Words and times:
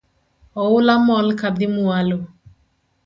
Oula 0.63 0.95
mol 1.05 1.27
kadhi 1.39 1.67
mwalo 1.75 2.17